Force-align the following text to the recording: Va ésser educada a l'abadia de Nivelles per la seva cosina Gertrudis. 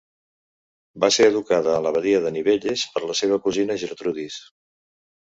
Va 1.01 1.09
ésser 1.13 1.27
educada 1.31 1.75
a 1.79 1.83
l'abadia 1.87 2.21
de 2.23 2.31
Nivelles 2.37 2.87
per 2.95 3.03
la 3.11 3.17
seva 3.21 3.39
cosina 3.45 3.77
Gertrudis. 3.83 4.39